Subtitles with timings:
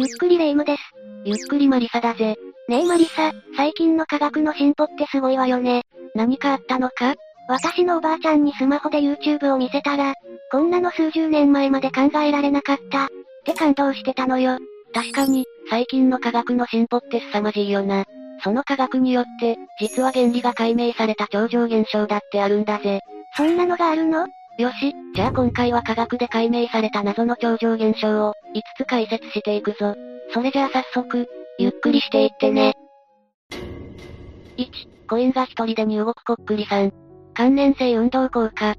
[0.00, 0.82] ゆっくりレ夢ムです。
[1.26, 2.38] ゆっくりマリサだぜ。
[2.68, 5.82] ねえマリサ、最近の科学の進歩ってすごいわよね。
[6.14, 7.16] 何かあったのか？
[7.50, 10.14] 私のおばあちゃんにスマホで YouTube を見せたら、
[10.50, 13.04] こんなの数十年前まで考えられなかった。
[13.04, 13.08] っ
[13.44, 14.56] て感動してたのよ。
[14.94, 18.06] 確かに、最近の科学の進歩って凄まじいよな。
[18.42, 23.00] その科学によって、実は原理が解明された超常現象だってあるんだぜ。
[23.36, 24.26] そんなのがあるの？
[24.56, 29.94] よし、じゃあ今回は科学で解明された謎の超常現象を、5つ解説していくぞ。
[30.32, 31.28] それじゃあ早速、
[31.58, 32.74] ゆっくりしていってね。
[34.56, 36.92] 1、コインが一人でに動くこっくりさん。
[37.34, 38.74] 関連性運動効果。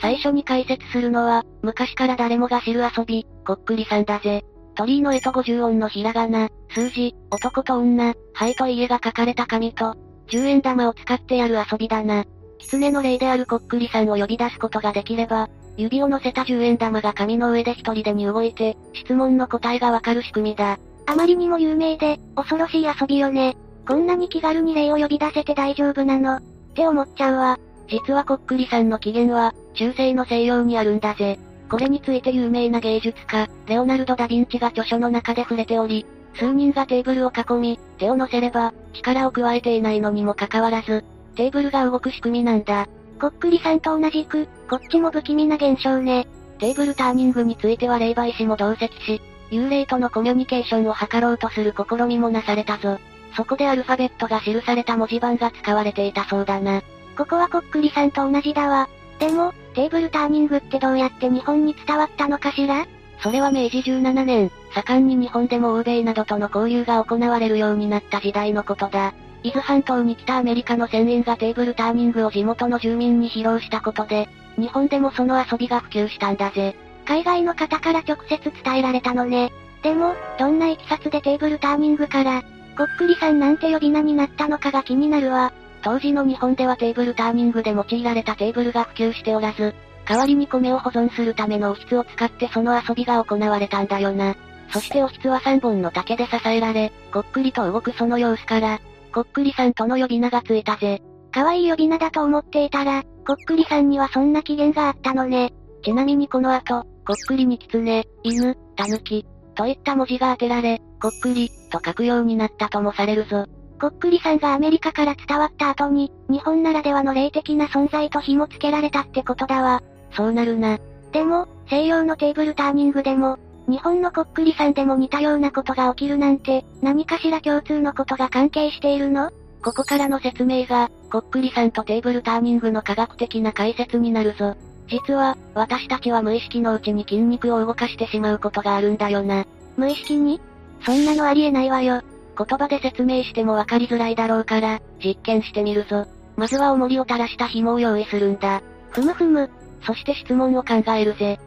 [0.00, 4.44] 最初に解説するのは、昔から誰もが知る遊び、こっくりさんだぜ。
[4.74, 9.94] 鳥居の絵と50音のひらがな、数字、男と女、灰と家が書かれた紙と、
[10.28, 12.24] 10円玉を使ってやる遊びだな。
[12.58, 20.78] 狐の霊であるこっくりさんを呼び出すことができれば、指を乗せた10円玉が紙の上で一人でに動いて、質問の答えがわかる仕組みだ。
[21.06, 23.56] あまりにも有名で、恐ろしい遊びよね。
[23.86, 26.42] こんなに気軽に霊を呼び出せて大丈夫なのっ
[26.74, 27.58] て思っちゃうわ。
[27.88, 31.38] 実はこっくりさんの起源は、中世の西洋にあるんだぜ。
[31.70, 42.88] これについて有名な芸術家、レオナルド・ダ・ヴィンチが著書の中で触れており、数人がテーブルを囲み、手を乗せれば、力を加えていないのにもかかわらず、テーブルが動く仕組みなんだ。
[43.20, 46.26] こっくりさんと同じく、こっちも不気味な現象ね。
[46.58, 52.98] テーブルターニングについては霊媒師も同席し、幽霊とのコミュニケーションを図ろうとする試みもなされたぞ。
[53.36, 56.82] そこでアルファベットが記された文字盤が使われていたそうだな。
[57.16, 58.88] ここはこっくりさんと同じだわ。
[59.18, 62.86] でも、テーブルターニングってどうやって日本に伝わったのかしら？
[63.22, 69.14] それは明治17年、盛んに日本でも欧米などとの交流が行われるようになった時代のことだ。
[69.46, 76.74] 伊豆半島に来たアメリカの船員がテーブルターニングを地元の住民に披露したことで、日本でもその遊びが普及したんだぜ。
[77.04, 79.52] 海外の方から直接伝えられたのね。
[79.84, 82.42] でも、どんな経緯でテーブルターニングから、
[82.76, 85.52] こっくりさんなんて呼び名になったのかが気になるわ。
[85.82, 89.76] 当時の日本ではテーブルターニングで用いられたテーブルが普及しておらず、
[90.08, 94.34] 代わりに米を保存するためのおひつを使ってその遊びが行われたんだよな。
[94.70, 98.80] そしておひつは3本の竹で支えられ、こっくりと動くその様子から、
[99.16, 101.00] こっくりさんとの呼び名がついたぜ。
[101.32, 105.54] 可愛い呼び名だと思っていたら、こっくりさんにはそんな機嫌があったのね。
[105.82, 109.24] ちなみにこの後、こっくりに狐、犬、タヌキ、
[109.54, 113.46] といった文字が当てられ、こっくり、と書くようになったともされるぞ。
[113.80, 119.82] こっくりさんがアメリカから伝わった後に、日本ならではの霊的な存在と紐付けられたってことだわ。
[120.14, 120.78] そうなるな。
[121.12, 123.38] でも、西洋のテーブルターニングでも、
[123.68, 129.30] 日本のこっくりさんでも似たようなことが起きるなんて、何かしら共通のことが関係しているの？
[129.62, 134.54] ここからの説明が、こっくりさんとテーブルターニングの科学的な解説になるぞ。
[134.88, 139.44] 実は、私たちは無意識のうちに筋肉を動かしてしまうことがあるんだよな。
[139.76, 140.40] 無意識に？
[140.84, 142.02] そんなのありえないわよ。
[142.38, 146.06] 言葉で説明してもわかりづらいだろうから、実験してみるぞ。
[146.36, 148.62] まずは重りを垂らした紐を用意するんだ。
[148.90, 149.50] ふむふむ。
[149.82, 151.40] そして質問を考えるぜ。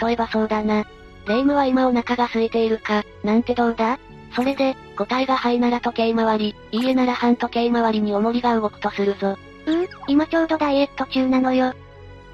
[0.00, 0.84] 例えばそうだな。
[1.26, 3.98] 霊夢は今お腹が空いているか、なんてどうだ？
[4.34, 9.36] それで、答えがはいなら時計回り、いいえなら半時計回りに重りが動くとするぞ。
[9.66, 11.68] うん、今ちょうどダイエット中なのよ。
[11.68, 11.74] っ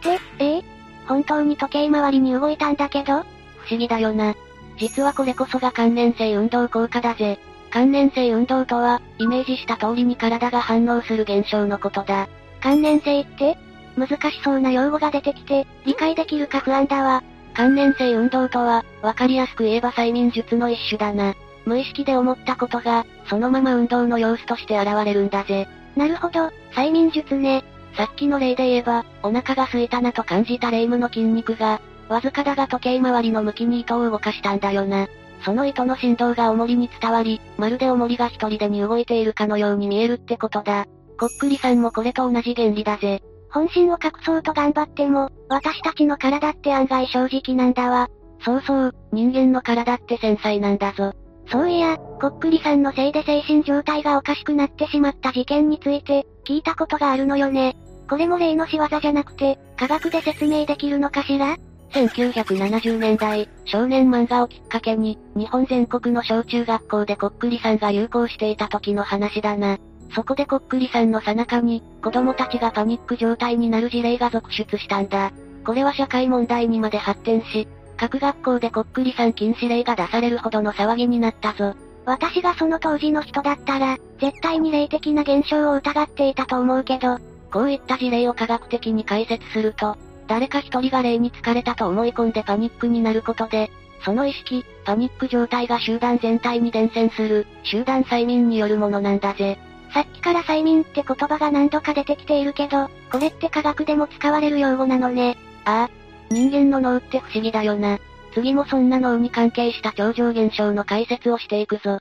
[0.00, 0.58] て、え？
[0.58, 0.62] ー、
[1.06, 3.24] 本当に時計回りに動いたんだけど？
[3.58, 4.34] 不思議だよな。
[4.78, 7.38] 実はこれこそが関連性運動効果だぜ。
[7.70, 12.28] 関連性運動とは、イメージした通りに体が反応する現象のことだ。
[12.62, 13.58] 関連性って？
[13.96, 17.24] 難しそうな用語が出てきて、理解できるか不安だわ。
[17.58, 21.34] 関連性運動とは、わかりやすく言えば催眠術の一種だな。
[21.64, 25.66] 無意識で思ったことが、そのまま運動の様子として現れるんだぜ。
[25.96, 27.64] なるほど、催眠術ね。
[27.96, 35.08] さっきの例で言えば、お腹が空いたなと感じた霊夢の筋肉が、わずかだが時計回りの向きに糸を動かしたんだよな。
[35.44, 40.86] その糸の振動が重りに伝わり、まるで重りが一人でに動いているかのように見えるってことだ。
[41.18, 43.20] こっくりさんもこれと同じ原理だぜ。
[43.50, 48.08] 本心を隠そうと頑張っても、私たちの体って案外正直なんだわ。
[48.44, 51.12] そうそう、人間の体って繊細なんだぞ。
[51.50, 57.76] そういや、こっくりさんのせいで精神状態がおかしくなってしまった事件について、聞いたことがあるのよね。
[58.08, 61.56] これも例の仕業じゃなくて、科学で説明できるのかしら
[61.92, 69.78] ？1970年代、少年漫画をきっかけに、日本全国の小中学校でこっくりさんが流行していた時の話だな。
[70.14, 75.32] そこでこっくりさんの最中に、子供たちがパニック状態になる事例が続出したんだ。
[75.64, 81.74] これは社会問題にまで発展し、各学校でこっくりさん禁止令が出されるほどの騒ぎになったぞ。
[82.06, 87.18] 私がその当時の人だったら、絶対に霊的な現象を疑っていたと思うけど、
[87.52, 89.96] こういった事例を科学的に解説すると、
[90.26, 93.70] 誰か一人が霊に疲れたと思い込んでパニックになることで、
[94.04, 99.58] その意識、パニック状態が集団全体に伝染する、集団催眠によるものなんだぜ。
[99.92, 105.36] さっきから催眠って言葉が何度か出てきているけど、これって科学でも使われる用語なのね。
[105.64, 105.90] ああ。
[106.30, 107.98] 人間の脳って不思議だよな。
[108.34, 111.98] 次もそんな脳に関係した超常現象の解説をしていくぞ。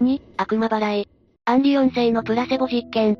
[0.00, 1.08] 2、悪魔払い。
[1.44, 3.18] アンリオン性のプラセボ実験。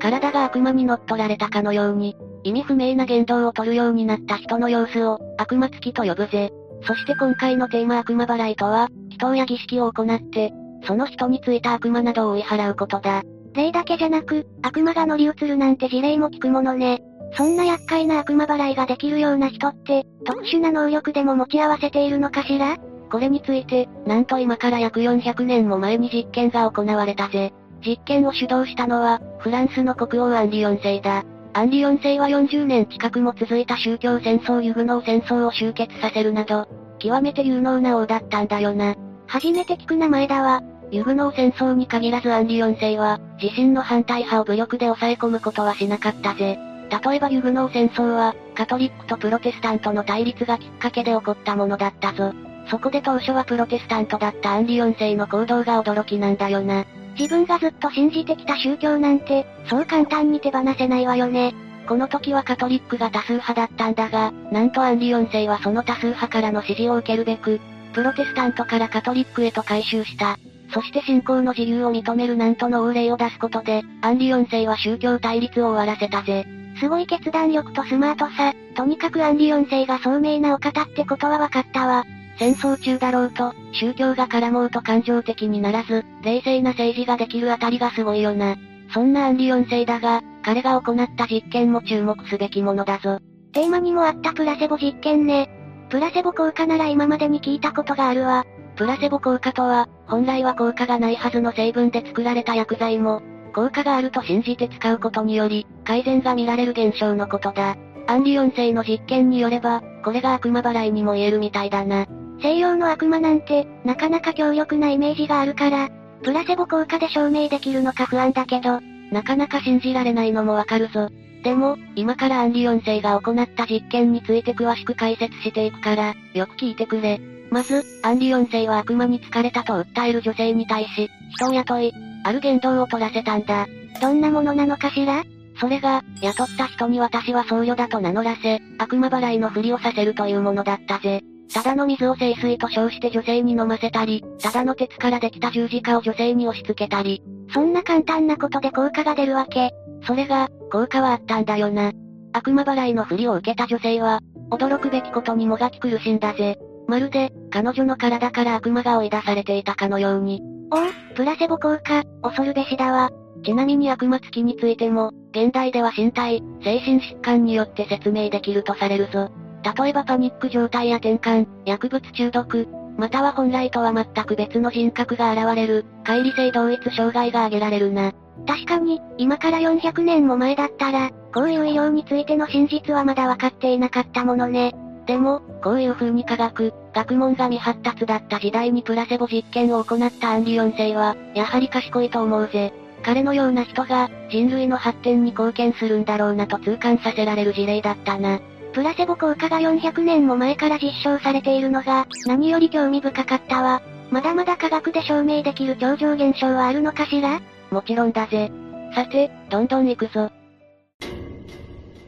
[0.00, 6.50] 体が悪魔に乗っ取られたかのように、意味不明な言動を取るようになった人の様子を、悪魔付きと呼ぶぜ。
[6.82, 10.52] そして今回のテーマ悪魔払いとは、祈祷や儀式を行って、
[10.84, 13.22] その人についた悪魔などを追い払うことだ。
[13.52, 17.02] 例だけじゃなく、悪魔が乗り移るなんて事例も聞くものね。
[17.34, 22.76] そんな厄介な悪魔払いができるような人って、特殊な能力でも持ち合わせているのかしら？
[23.10, 27.52] これについて、なんと今から約400年も前に実験が行われたぜ。
[27.84, 31.24] 実験を主導したのは、フランスの国王アンリオン星だ。
[31.52, 36.68] アンリオン星は40年近くも続いた宗教戦争ユグノー戦争を終結させるなど、
[37.00, 38.94] 極めて有能な王だったんだよな。
[39.26, 40.62] 初めて聞く名前だわ。
[40.90, 46.58] ユグノー戦争に限らずアンリ4世は、自身の反対派を武力で抑え込むことはしなかったぜ。
[47.04, 52.32] 例えばユグノー戦争は、カトリックとプロテスタントの対立がきっかけで起こったものだったぞ。
[52.68, 56.84] そこで当初はプロテスタントだったアンリ4世の行動が驚きなんだよな。
[57.18, 61.54] 自分がずっと信じてきた宗教なんて、そう簡単に手放せないわよね。
[61.86, 67.60] この時はカトリックが多数派だったんだが、なんとアンリオン星はその多数派からの支持を受けるべく、
[67.92, 70.38] プロテスタントからカトリックへと改宗した。
[70.72, 76.46] そして信仰の自由を認めるナントの王令を出すことで、アンリ4世は宗教対立を終わらせたぜ。
[76.78, 82.04] すごい決断力とスマートさ、とにかくアンリ4世が聡明なお方ってことは分かったわ。
[82.38, 88.56] 戦争中だろうと、宗教が絡もうと感情的にならず、冷静な政治ができるあたりがすごいよな。
[88.94, 93.18] そんなアンリオン星だが、彼が行った実験も注目すべきものだぞ。
[93.52, 95.50] テーマにもあったプラセボ実験ね。
[95.90, 98.46] プラセボ効果なら今までに聞いたことがあるわ。
[98.80, 103.20] プラセボ効果とは、本来は効果がないはずの成分で作られた薬剤も、
[103.54, 107.76] 効果があると信じて使うことにより、改善が見られる現象のことだ。
[108.06, 112.06] アンリオン星の実験によれば、これが悪魔払いにも言えるみたいだな。
[112.40, 115.90] 西洋の悪魔なんて、なかなか強力なイメージがあるから、
[116.22, 118.80] プラセボ効果で証明できるのか不安だけど、
[119.12, 121.10] なかなか信じられないのもわかるぞ。
[121.44, 127.20] でも、今からアンリオン星が行った実験について詳しく解説していくから、よく聞いてくれ。
[127.50, 131.92] まず、アンリオン星は悪魔に疲れたと訴える女性に対し、人を雇い、
[132.24, 133.66] ある言動を取らせたんだ。
[134.00, 135.24] どんなものなのかしら？
[135.60, 141.22] それが、雇った人に私は僧侶だと名乗らせ、悪魔払いのふりをさせるというものだったぜ。
[141.52, 147.22] ただの水を清水と称して女性に飲ませたり、ただの鉄からできた十字架を女性に押し付けたり。
[147.52, 149.72] そんな簡単なことで効果が出るわけ。
[150.06, 151.90] それが、効果はあったんだよな。
[152.32, 154.20] 悪魔払いのふりを受けた女性は、
[154.50, 156.56] 驚くべきことにもがき苦しんだぜ。
[156.90, 160.42] まるで、彼女の体から悪魔が追い出されていたかのように。
[160.70, 163.10] おお、プラセボ効果、恐るべしだわ。
[163.44, 169.30] ちなみに悪魔付きについても、現代では身体、精神疾患によって説明できるとされるぞ。
[169.78, 178.12] 例えばパニック状態や転換、薬物中毒、または本来とは全く別の人格が現れる、乖離性同一障害が挙げられるな。
[178.46, 184.74] 確かに、今から400年も前だったら、こういう医療についての真実はまだ分かっていなかったものね。
[185.10, 192.72] でも、こういう風に科学、学問が未発達だった時代にプラセボ実験を行ったアンリオン星は、やはり賢いと思うぜ。
[193.02, 198.38] 彼のような人が、人類の発展に貢献するんだろうなと痛感させられる事例だったな。
[198.72, 203.82] プラセボ効果が400年も前から実証されているのが、何より興味深かったわ。
[204.12, 207.40] まだまだ科学で証明できる超常現象はあるのかしら？
[207.72, 208.52] もちろんだぜ。
[208.94, 210.30] さて、どんどん行くぞ。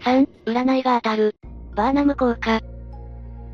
[0.05, 1.35] 3、占いが当たる。
[1.75, 2.61] バーナム効果。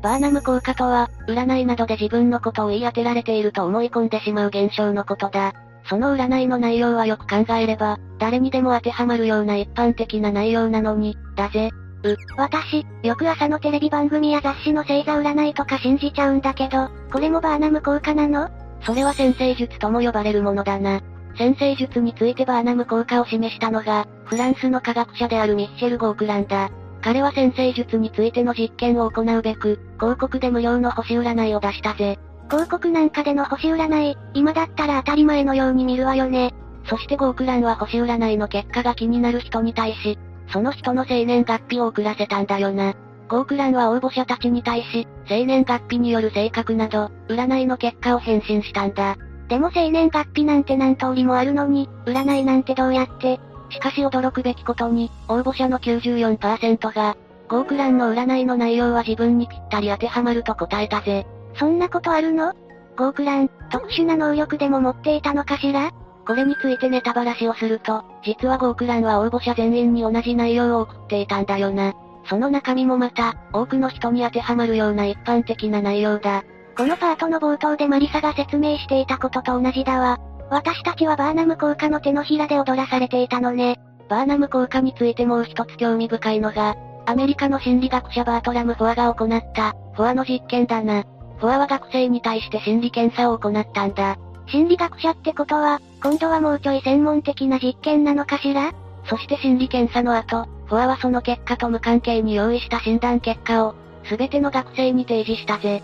[0.01, 5.53] バーナム効果とは、占いなどで自分のことを言い当てられていると思い込んでしまう現象のことだ。
[5.85, 11.69] その占いの内容はよく考えれば、誰にでも当てはまるような一般的な内容なのに、だぜ。
[12.03, 18.49] う、私、よく朝のテレビ番組や雑誌の星座占いとか信じちゃうんだけど、これもバーナム効果なの？
[18.83, 21.01] それは先生術とも呼ばれるものだな。
[21.37, 26.69] 先生術についてバーナム効果を示したのが、フランスの科学者であるミッシェル・ゴークランだ。
[27.01, 32.19] 彼は先生術についての実験を行うべく、広告で無料の星占いを出したぜ。
[32.49, 36.53] 広告なんかでの星占い、今だったら当たり前のように見るわよね。
[36.89, 40.17] そしてゴークランは星占いの結果が気になる人に対し、
[40.51, 42.95] その人の生年月日を送らせたんだよな。
[43.27, 49.17] ゴークランは応募者たちに対し、生年月日による性格など、占いの結果を返信したんだ。
[49.47, 61.25] でも生年月日なんて何通りもあるのに、占いなんてどうやってしかし驚くべきことに、応募者の94%が、ゴークランの占いの内容は自分にぴったり当てはまると答えたぜ。
[61.55, 62.53] そんなことあるの？
[62.95, 65.91] ゴークラン、特殊な能力でも持っていたのかしら？
[66.27, 71.93] これについてネタバラシをすると、実はゴークランは応募者全員に同じ内容を送っていたんだよな。
[72.25, 76.43] その中身もまた、多くの人に当てはまるような一般的な内容だ。
[76.77, 80.19] このパートの冒頭でマリサが説明していたことと同じだわ。
[80.49, 83.79] 私たちはバーナム効果の手のひらで踊らされていたのね。
[84.09, 86.75] バーナム効果についてもう一つ興味深いのが、
[87.05, 91.03] アメリカの心理学者バートラム・フォアが行った、フォアの実験だな。
[91.37, 94.17] フォアは学生に対して心理検査を行ったんだ。
[94.47, 98.73] 心理学者ってことは、今度はもうちょい専門的な実験なのかしら？
[99.05, 103.75] そして心理検査の後、フォアはその結果と無関係に用意した診断結果を、
[104.05, 105.83] すべての学生に提示したぜ。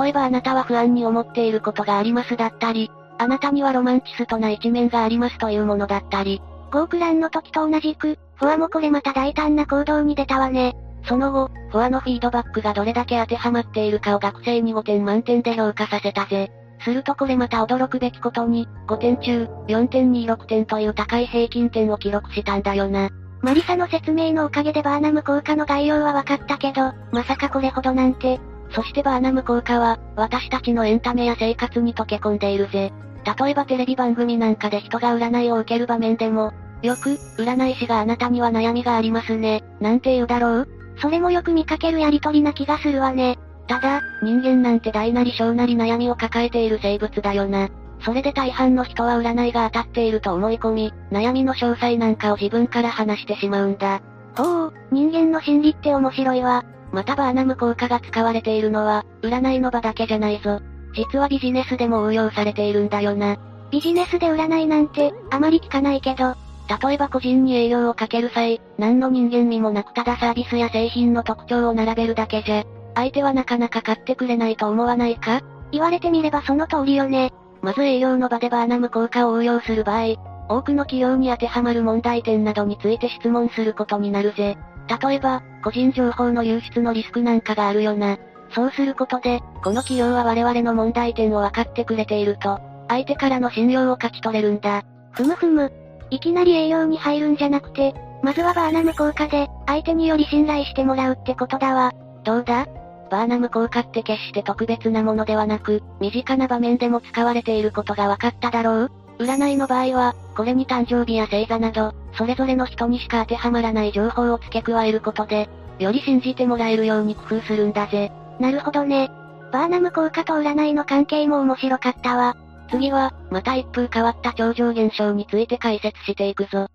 [0.00, 6.40] 例えばあなたは不安に思っていることがありますだったり、あなたにはロマンチストな一面がありますというものだったり。
[6.70, 10.76] ゴークランの時と同じく、フォアもこれまた大胆な行動に出たわね。
[11.04, 16.50] その後、フォアのフィードバックがどれだけ当てはまっているかを学生に5点満点で評価させたぜ。
[16.84, 23.08] するとこれまた驚くべきことに、5点中、4.26点という高い平均点を記録したんだよな。
[23.40, 28.40] マリサの説明のおかげでバーナム効果の概要は分かったけど、まさかこれほどなんて。
[28.70, 32.92] そしてバーナム効果は、私たちのエンタメや生活に溶け込んでいるぜ。
[33.24, 40.68] 例えばテレビ番組なんかで人が占いを受ける場面でも、よく、占い師があなたには悩みがありますね、なんて言うだろう?
[41.00, 43.38] それもよく見かけるやりとりな気がするわね。
[43.66, 47.68] ただ、人間なんて大なり小なり悩みを抱えている生物だよな。
[48.00, 54.00] それで大半の人は占いが当たっていると思い込み、悩みの詳細なんかを自分から話してしまうんだ。
[54.36, 56.64] ほう、人間の心理って面白いわ。
[56.92, 60.60] またバーナム効果が使われているのは、占いの場だけじゃないぞ。
[60.98, 63.36] 実はビジネスでも応用されているんだよな。
[63.70, 66.34] ビジネスで占いなんて、あまり聞かないけど。
[66.82, 72.64] 例えば個人に営業をかける際、何の人間味もなくただサービスや製品の特徴を並べるだけじゃ、
[72.94, 75.40] 相手はなかなか買ってくれないと思わないか？
[75.70, 77.32] 言われてみればその通りよね。
[77.62, 80.16] まず営業の場でバーナム効果を応用する場合、
[80.48, 84.56] 多くの企業に当てはまる問題点などについて質問することになるぜ。
[85.02, 88.18] 例えば、個人情報の流出のリスクなんかがあるよな。
[88.54, 94.82] そうすることで、この企業は我々の問題点を分かってくれていると、相手からの信用を勝ち取れるんだ。
[95.12, 95.72] ふむふむ。
[96.10, 101.92] いきなり営業に入るんじゃなくて、まずはバーナム効果で、相手により信頼してもらうってことだわ。
[102.24, 102.66] どうだ？
[103.10, 108.90] バーナム効果って決して特別なものではなく、身近な場面でも使われていることが分かっただろう？
[109.18, 118.10] 占いの場合は、これに誕生日や星座など、それぞれの人にしか当てはまらない情報を付け加えることで、より信じてもらえるように工夫するんだぜ。
[118.38, 119.10] なるほどね。
[119.52, 122.36] バーナム効果と占いの関係も面白かったわ。
[122.70, 126.66] 次は、また一風変わった超常現象について解説していくぞ。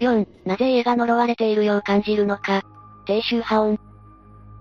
[0.00, 2.62] 4、なぜ家が呪われているよう感じるのか。
[3.06, 3.78] 低周波音。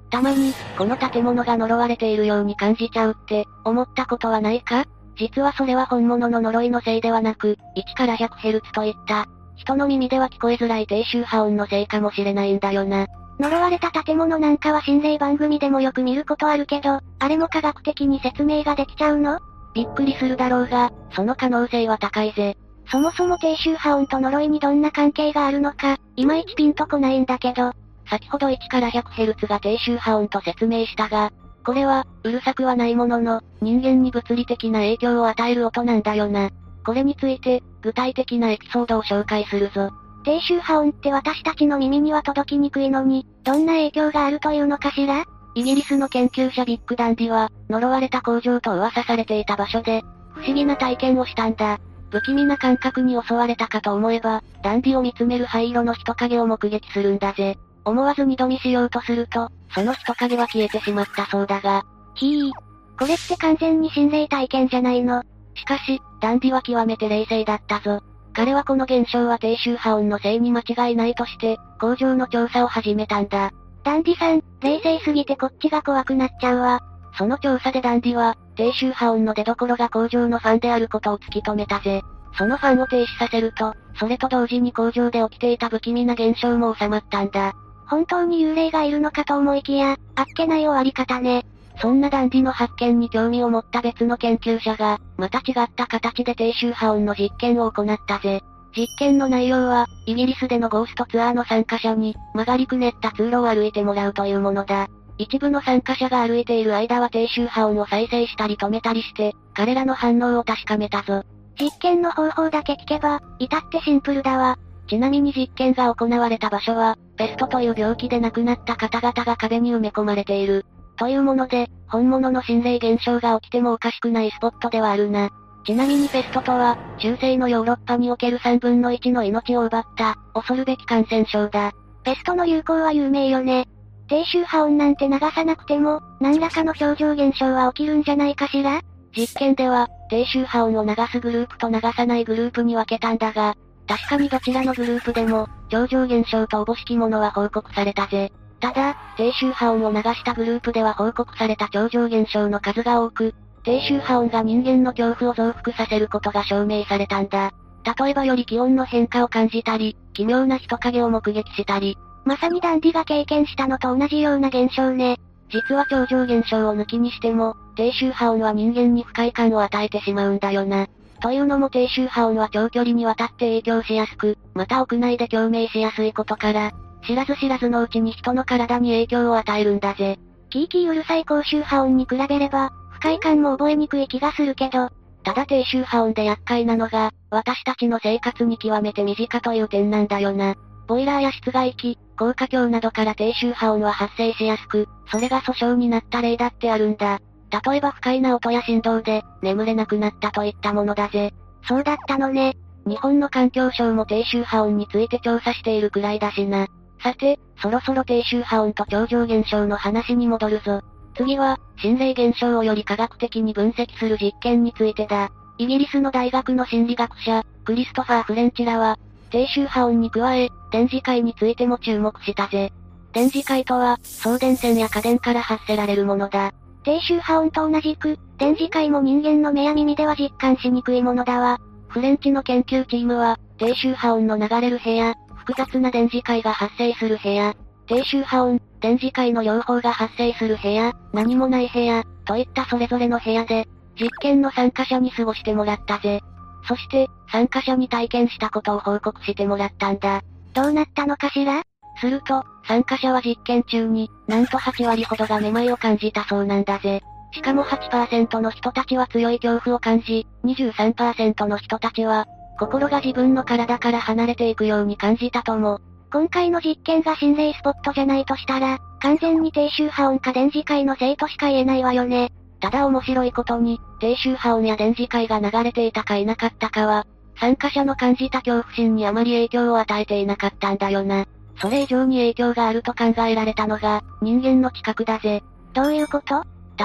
[0.09, 4.85] たまに、この建物が呪われているように感じちゃうって、思ったことはないか？
[5.15, 13.05] 実はそれは本物の呪いのせいではなく、1から 100Hz といった、人の耳では聞こえづらい低周波音のせいかもしれないんだよな。
[13.41, 19.39] 呪われた建物なんかは心霊番組でもよく見ることあるけど、あれも科学的に説明ができちゃうの？
[19.73, 22.55] びっくりするだろうが、その可能性は高いぜ。
[22.91, 27.71] そもそも低周波音と呪いにどんな関係があるのか、いまいちピンとこないんだけど、
[28.07, 31.31] 先ほど1から 100Hz が低周波音と説明したが、
[31.65, 36.49] これは、うるさくはないものの、人間に物理的な影響を与える音なんだよな。
[36.85, 39.89] これについて、具体的なエピソードを紹介するぞ。
[40.23, 45.25] 低周波音って私たちの耳には届きにくいのに、どんな影響があるというのかしら？
[45.55, 50.01] イギリスの研究者ビッグダンディは、呪われた工場と噂されていた場所で、
[50.33, 51.79] 不思議な体験をしたんだ。
[52.09, 57.57] 不気味な感覚に襲われたかと思えば、ダンディを見つめる灰色の人影を目撃するんだぜ。
[57.83, 61.83] 思わず二度見しようとすると、その人影は消えてしまったそうだが。
[62.15, 62.51] ひー。
[62.99, 65.23] これって完全に心霊体験じゃないの？
[65.55, 68.03] しかし、ダンディは極めて冷静だったぞ。
[68.33, 73.51] 彼はこの現象は低周波音のせいに間違いないとして、工場の調査を始めたんだ。
[73.83, 76.79] ダンディさん、冷静すぎてこっちが怖くなっちゃうわ。
[77.17, 82.01] その調査でダンディは、低周波音の出所が工場のファンであることを突き止めたぜ。
[82.37, 87.53] そのファンを停止させると、それと同時に工場で起きていた不気味な現象も収まったんだ。
[87.87, 91.45] 本当に幽霊がいるのかと思いきや、あっけない終わり方ね。
[91.81, 98.41] そんなダンディの発見に興味を持った別の研究者が、また違った形で低周波音の実験を行ったぜ。
[98.77, 104.89] 実験の内容は、イギリスでのゴーストツアーの参加者に、曲がりくねった通路を歩いてもらうというものだ。
[105.17, 111.23] 一部の参加者が歩いている間は低周波音を再生したり止めたりして、彼らの反応を確かめたぞ。
[111.59, 114.57] 実験の方法だけ聞けば、至ってシンプルだわ。
[114.87, 120.65] ちなみに実験が行われた場所は、ペストという病気で亡くなった方々が壁に埋め込まれている。
[121.01, 125.31] というもので、本物の心霊現象が起きてもおかしくないスポットではあるな。
[125.65, 131.71] ちなみにペストとは、中世のヨーロッパにおける3分の1の命を奪った、恐るべき感染症だ。
[132.03, 133.67] ペストの流行は有名よね。
[134.09, 138.81] 低周波音なんて流さなくても、何らかの超常現象は起きるんじゃないかしら？
[139.17, 143.55] 実験では、低周波音を流すグループと流さないグループに分けたんだが、
[143.87, 148.31] 確かにどちらのグループでも、超常現象とおぼしきものは報告されたぜ。
[148.61, 157.51] ただ、低周波音を流したグループでは報告された超常現象の数が多く、低周波音が人間の恐怖を増幅させることが証明されたんだ。
[157.99, 161.97] 例えばより気温の変化を感じたり、奇妙な人影を目撃したり。
[162.23, 165.17] まさにダンディが経験したのと同じような現象ね。
[165.49, 170.87] 実は超常現象を抜きにしても、低周波音は人間に不快感を与えてしまうんだよな。
[171.19, 176.71] というのも低周波音は長距離にわたって影響しやすく、また屋内で共鳴しやすいことから、
[177.03, 180.19] 知らず知らずのうちに人の体に影響を与えるんだぜ。
[180.49, 184.89] キーキーうるさい高周波音に比べれば、不快感も覚えにくい気がするけど、
[185.23, 190.55] ただ低周波音で厄介なのが、私たちの生活に極めて身近という点なんだよな。
[190.87, 197.19] ボイラーや室外機、高架橋などから低周波音は発生しやすく、それが訴訟になった例だってあるんだ。
[197.65, 201.33] 例えば不快な音や振動で、眠れなくなったといったものだぜ。
[201.67, 202.57] そうだったのね。
[202.85, 206.67] 日本の環境省も低周波音について調査しているくらいだしな。
[207.03, 210.81] さて、そろそろ低周波音と超常現象の話に戻るぞ。
[211.15, 215.29] 次は、心霊現象をより科学的に分析する実験についてだ。
[215.57, 218.97] イギリスの大学の心理学者、クリストファー・フレンチらは、
[219.29, 222.71] 低周波音に加え、電磁界についても注目したぜ。
[223.13, 226.53] 電磁界とは、送電線や家電から発せられるものだ。
[226.83, 231.59] 低周波音と同じく、電磁界も人間の目や耳では実感しにくいものだわ。
[231.89, 237.55] フレンチの研究チームは、低周波音の流れる部屋、複雑な電磁界が発生する部屋、
[237.87, 243.67] 低周波音、電磁界の両方が発生する部屋、何もない部屋、といったそれぞれの部屋で、
[243.99, 246.21] 実験の参加者に過ごしてもらったぜ。
[246.67, 250.21] そして、参加者に体験したことを報告してもらったんだ。
[250.53, 251.63] どうなったのかしら？
[251.99, 257.01] すると、参加者は実験中に、なんと8割ほどがめまいを感じたそうなんだぜ。
[257.33, 262.25] しかも8%の人たちは強い恐怖を感じ、23%の人たちは、
[262.59, 265.79] 心が自分の体から離れていくように感じたとも。
[266.11, 272.31] 今回の実験が心霊スポットじゃないとしたら、完全に低周波音か電磁界のせいとしか言えないわよね。
[272.59, 277.07] ただ面白いことに、低周波音や電磁界が流れていたかいなかったかは、
[277.39, 281.25] 参加者の感じた恐怖心にあまり影響を与えていなかったんだよな。
[281.59, 285.41] それ以上に影響があると考えられたのが、人間の知覚だぜ。
[285.73, 286.43] どういうこと？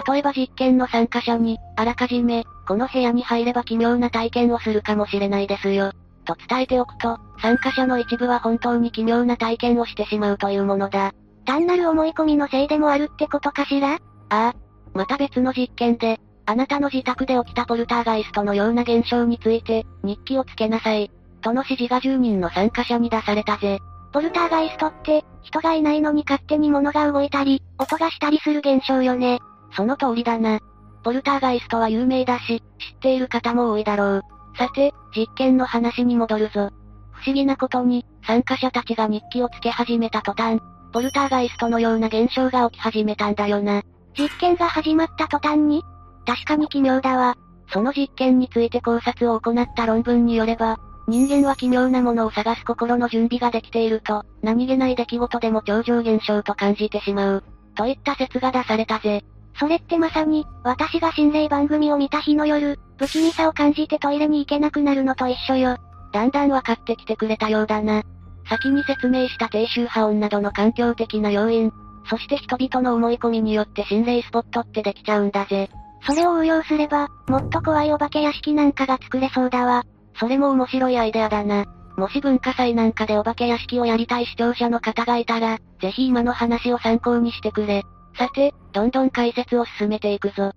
[0.09, 5.93] 例えば実験の参加者に、あらかじめ、この部屋に入れば奇妙な体験をするかもしれないですよ。
[6.25, 11.13] と伝えておくと、参加者の一部は本当に奇妙な体験をしてしまうというものだ。
[11.47, 13.95] 単なる思い込みのせいでもあるってことかしら？
[13.95, 14.55] ああ。
[14.93, 21.11] また別の実験で、あなたの自宅で起きたポルターガイストのような現象について、日記をつけなさい。
[21.43, 23.79] との指示が10人の参加者に出されたぜ。
[24.13, 29.41] ポルターガイストって、人がいないのに勝手に物が動いたり、音がしたりする現象よね。
[29.77, 30.59] その通りだな。
[31.05, 34.23] ポルターガイストは有名だし、知っている方も多いだろう。
[34.57, 36.71] さて、実験の話に戻るぞ。
[37.13, 40.61] 不思議なことに、参加者たちが日記をつけ始めた途端、
[40.93, 43.83] ポルターガイストのような現象が起き始めたんだよな。
[44.19, 45.83] 実験が始まった途端に？
[46.27, 47.37] 確かに奇妙だわ。
[47.73, 57.45] その実験について考察を行った論文によれば、人間は奇妙なものを探す心の準備ができていると、何気ない出来事でも超常現象と感じてしまう。
[57.77, 59.23] といった説が出されたぜ。
[59.59, 65.79] それってまさに、私が心霊番組を見た日の夜、不気味さを感じてトイレに行けなくなるのと一緒よ。
[66.13, 68.03] だんだん分かってきてくれたようだな。
[68.49, 71.73] 先に説明した低周波音などの環境的な要因、
[72.09, 75.69] そして人々の思い込みによって心霊スポットってできちゃうんだぜ。
[76.07, 79.85] それを応用すれば、もっと怖いお化け屋敷なんかが作れそうだわ。
[80.19, 81.65] それも面白いアイデアだな。
[81.97, 87.83] もし文化祭なんかでお化け屋敷をやりたい視聴者の方がいたら、ぜひ今の話を参考にしてくれ。
[88.19, 90.53] さて、どんどん解説を進めていくぞ。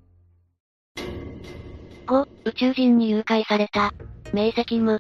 [2.08, 3.94] 5、宇宙人に誘拐された。
[4.34, 5.00] 明晰夢。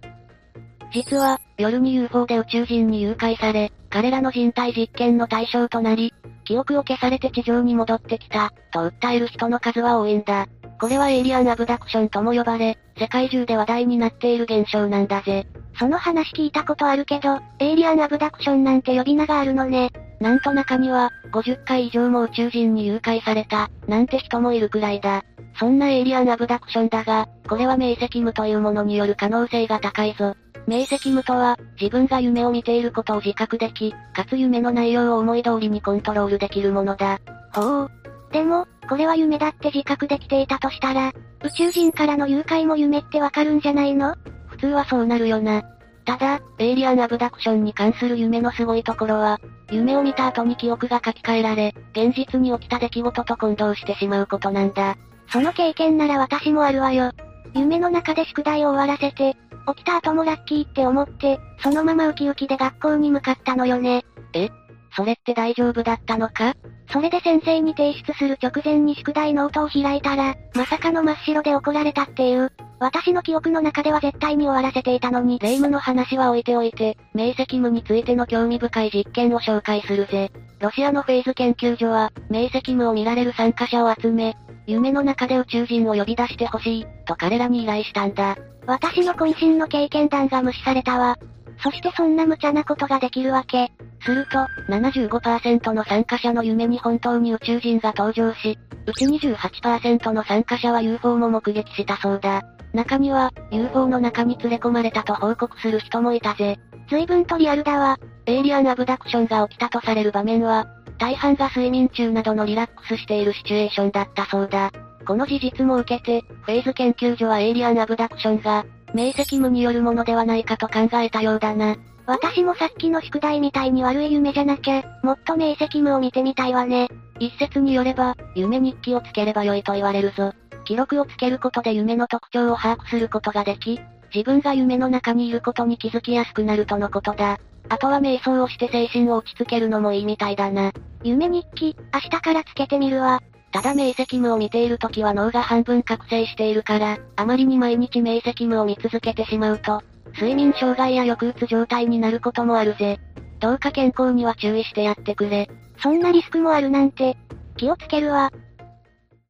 [0.91, 10.47] 実は、夜に UFO で宇宙人に誘拐され、彼らの人体実験の対象となり、記憶を消されて地上に戻ってきた、と訴える人の数は多いんだ。
[10.79, 15.47] これはエイリアンアブダクションとも呼ばれ、世界中で話題になっている現象なんだぜ。
[15.77, 19.89] その話聞いたことあるけど、エイリアンアブダクションなんて呼び名があるのね。
[20.19, 25.23] なんと中には、50回以上も宇宙人に誘拐された、なんて人もいるくらいだ。
[25.57, 30.35] そんなエイリアンアブダクションだが、これは明晰夢というものによる可能性が高いぞ。
[30.67, 37.19] 明晰夢とは、自分が夢を見ていることを自覚でき、かつ夢の内容を思い通りにコントロールできるものだ。
[37.53, 37.91] ほう。
[38.31, 41.11] でも、これは夢だって自覚できていたとしたら、
[41.43, 44.15] 宇宙人からの誘拐も夢ってわかるんじゃないの？
[44.47, 45.63] 普通はそうなるよな。
[46.09, 54.95] ただ、エイリアンアブダクションに関する夢のすごいところは、夢を見た後に記憶が書き換えられ、現実に起きた出来事と混同してしまうことなんだ。
[55.31, 57.11] その経験なら私もあるわよ。
[57.53, 64.03] 夢の中で宿題を終わらせて、起きた後もラッキーって思って、そのままウキウキで学校に向かったのよね。
[64.33, 64.49] え？
[64.97, 66.55] それって大丈夫だったのか？
[66.91, 72.51] それで先生に提出する直前に宿題ノートを開いたら、まさかの真っ白で怒られたっていう。
[72.79, 75.37] 私の記憶の中では絶対に終わらせていたのに。
[75.39, 80.31] 霊夢の話は置いておいて、明晰夢についての興味深い実験を紹介するぜ。
[80.59, 88.37] ロシアのフェーズ研究所は、明晰夢を見られる参加者を集め、夢の中で宇宙人を呼び出してほしい、と彼らに依頼したんだ。
[88.65, 91.17] 私の渾身の経験談が無視されたわ。
[91.61, 93.71] そしてそんな無茶なことができるわけ。
[94.01, 102.41] すると、75%の参加者の夢に本当に宇宙人が登場し、うち28%の参加者は UFO も目撃したそうだ。
[102.73, 106.57] 中には、UFO の中に連れ込まれたと報告する人もいたぜ。
[106.89, 107.97] 随分とリアルだわ。
[108.25, 110.65] エイリアンアブダクションが起きたとされる場面は、
[110.97, 114.71] 大半が睡眠中などのリラックスしているシチュエーションだったそうだ。
[115.05, 121.75] この事実も受けて、フェーズ研究所はエイリアンアブダクションが、明晰夢によるものではないかと考えたようだな。
[122.05, 126.87] 私もさっきの宿題みたいに悪い夢じゃなきゃ、もっと明晰夢を見てみたいわね。
[127.19, 130.33] 一説によれば、夢日記をつければ良いと言われるぞ。
[130.65, 133.79] 記録をつけることで夢の特徴を把握することができ、
[134.13, 137.39] 自分が夢の中にいることに気づきやすくなるとのことだ。
[137.69, 140.71] あとは瞑想をして精神を落ち着けるのもいいみたいだな。
[141.03, 143.21] 夢日記、明日からつけてみるわ。
[143.51, 149.81] ただ明晰夢を見ている時は脳が半分覚醒しているから、あまりに毎日明晰夢を見続けてしまうと、
[150.13, 152.99] 睡眠障害や抑うつ状態になることもあるぜ。
[153.39, 155.49] どうか健康には注意してやってくれ。
[155.81, 157.17] そんなリスクもあるなんて、
[157.57, 158.31] 気をつけるわ。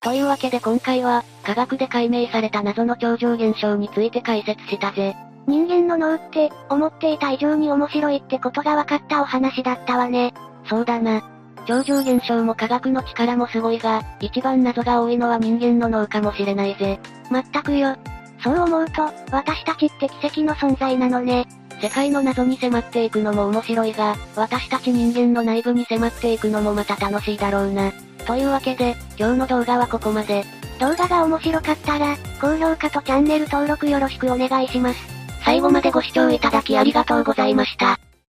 [0.02, 5.16] というわけで今回は、科学で解明された謎の超常現象について解説したぜ。
[5.48, 10.34] 人間の脳って、思っていた以上に面白いってことが分かったお話だったわね。
[10.66, 11.22] そうだな。
[11.70, 17.00] 超常現象も科学の力もすごいが、一番謎が多いのは人間の脳かもしれないぜ。
[17.30, 17.96] まったくよ。
[18.44, 21.46] そう思うと、私たちって奇跡の存在なのね。
[21.80, 27.92] 世界の謎に迫っていくのも面白いが、私たち人間の内部に迫っていくのもまた楽しいだろうな。
[28.26, 30.46] というわけで、今日の動画はここまで。
[30.80, 35.00] 動画が面白かったら、高評価とチャンネル登録よろしくお願いします。
[35.46, 38.00] 最後までご視聴いただきありがとうございました。